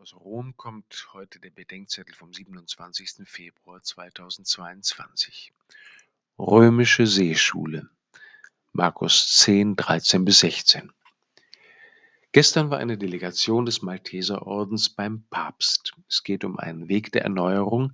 [0.00, 3.28] Aus Rom kommt heute der Bedenkzettel vom 27.
[3.28, 5.52] Februar 2022.
[6.38, 7.90] Römische Seeschule.
[8.72, 10.90] Markus 10, 13 bis 16.
[12.32, 15.92] Gestern war eine Delegation des Malteserordens beim Papst.
[16.08, 17.92] Es geht um einen Weg der Erneuerung,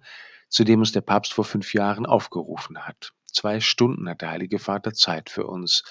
[0.48, 3.14] zu dem uns der Papst vor fünf Jahren aufgerufen hat.
[3.25, 5.82] Zwei Stunden hat der Heilige Vater Zeit für uns,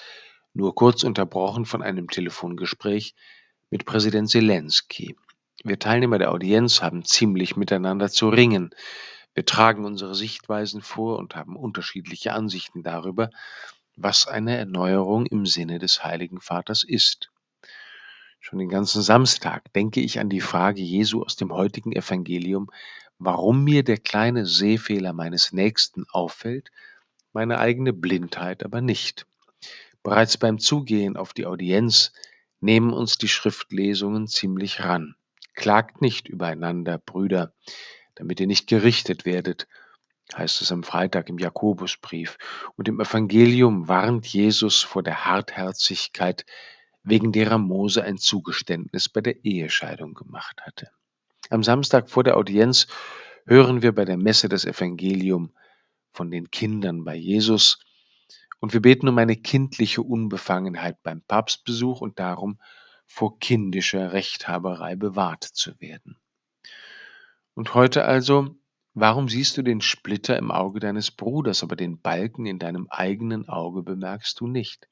[0.54, 3.14] nur kurz unterbrochen von einem Telefongespräch
[3.68, 5.14] mit Präsident Zelensky.
[5.68, 8.70] Wir Teilnehmer der Audienz haben ziemlich miteinander zu ringen.
[9.34, 13.30] Wir tragen unsere Sichtweisen vor und haben unterschiedliche Ansichten darüber,
[13.96, 17.32] was eine Erneuerung im Sinne des Heiligen Vaters ist.
[18.38, 22.70] Schon den ganzen Samstag denke ich an die Frage Jesu aus dem heutigen Evangelium,
[23.18, 26.70] warum mir der kleine Sehfehler meines Nächsten auffällt,
[27.32, 29.26] meine eigene Blindheit aber nicht.
[30.04, 32.12] Bereits beim Zugehen auf die Audienz
[32.60, 35.15] nehmen uns die Schriftlesungen ziemlich ran.
[35.56, 37.52] Klagt nicht übereinander, Brüder,
[38.14, 39.66] damit ihr nicht gerichtet werdet,
[40.36, 42.38] heißt es am Freitag im Jakobusbrief.
[42.76, 46.44] Und im Evangelium warnt Jesus vor der Hartherzigkeit,
[47.02, 50.90] wegen derer Mose ein Zugeständnis bei der Ehescheidung gemacht hatte.
[51.50, 52.86] Am Samstag vor der Audienz
[53.46, 55.52] hören wir bei der Messe das Evangelium
[56.12, 57.78] von den Kindern bei Jesus
[58.58, 62.58] und wir beten um eine kindliche Unbefangenheit beim Papstbesuch und darum,
[63.06, 66.18] vor kindischer Rechthaberei bewahrt zu werden.
[67.54, 68.54] Und heute also,
[68.92, 73.48] warum siehst du den Splitter im Auge deines Bruders, aber den Balken in deinem eigenen
[73.48, 74.88] Auge bemerkst du nicht?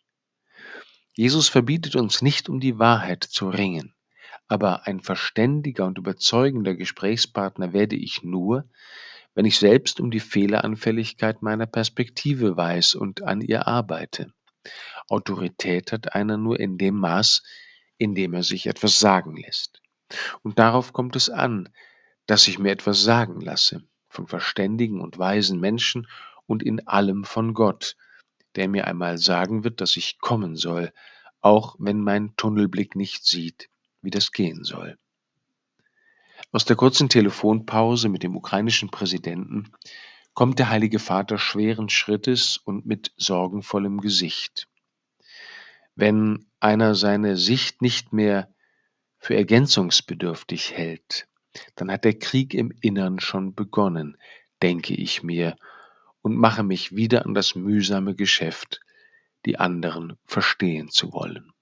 [1.13, 3.95] Jesus verbietet uns nicht, um die Wahrheit zu ringen,
[4.49, 8.69] aber ein verständiger und überzeugender Gesprächspartner werde ich nur,
[9.35, 14.33] wenn ich selbst um die Fehleranfälligkeit meiner Perspektive weiß und an ihr arbeite.
[15.09, 17.43] Autorität hat einer nur in dem Maß,
[17.99, 19.81] indem er sich etwas sagen lässt.
[20.43, 21.69] Und darauf kommt es an,
[22.27, 26.07] dass ich mir etwas sagen lasse von verständigen und weisen Menschen
[26.47, 27.97] und in allem von Gott,
[28.55, 30.93] der mir einmal sagen wird, dass ich kommen soll,
[31.41, 33.69] auch wenn mein Tunnelblick nicht sieht,
[34.03, 34.97] wie das gehen soll.
[36.53, 39.73] Aus der kurzen Telefonpause mit dem ukrainischen Präsidenten
[40.35, 44.69] kommt der Heilige Vater schweren Schrittes und mit sorgenvollem Gesicht.
[45.97, 48.53] Wenn einer seine Sicht nicht mehr
[49.19, 51.29] für ergänzungsbedürftig hält,
[51.77, 54.19] dann hat der Krieg im Innern schon begonnen,
[54.63, 55.57] denke ich mir,
[56.21, 58.81] und mache mich wieder an das mühsame Geschäft,
[59.47, 61.54] die anderen verstehen zu wollen.